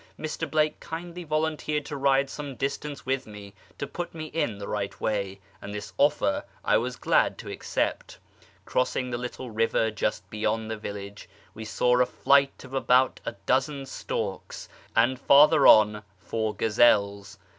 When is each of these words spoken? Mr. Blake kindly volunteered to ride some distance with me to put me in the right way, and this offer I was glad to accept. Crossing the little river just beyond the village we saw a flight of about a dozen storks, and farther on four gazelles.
Mr. 0.19 0.49
Blake 0.49 0.79
kindly 0.79 1.23
volunteered 1.23 1.85
to 1.85 1.95
ride 1.95 2.27
some 2.27 2.55
distance 2.55 3.05
with 3.05 3.27
me 3.27 3.53
to 3.77 3.85
put 3.85 4.15
me 4.15 4.25
in 4.33 4.57
the 4.57 4.67
right 4.67 4.99
way, 4.99 5.39
and 5.61 5.75
this 5.75 5.93
offer 5.99 6.43
I 6.65 6.77
was 6.77 6.95
glad 6.95 7.37
to 7.37 7.51
accept. 7.51 8.17
Crossing 8.65 9.11
the 9.11 9.19
little 9.19 9.51
river 9.51 9.91
just 9.91 10.27
beyond 10.31 10.71
the 10.71 10.75
village 10.77 11.29
we 11.53 11.65
saw 11.65 11.99
a 12.01 12.07
flight 12.07 12.63
of 12.63 12.73
about 12.73 13.19
a 13.27 13.33
dozen 13.45 13.85
storks, 13.85 14.67
and 14.95 15.19
farther 15.19 15.67
on 15.67 16.01
four 16.17 16.55
gazelles. 16.55 17.37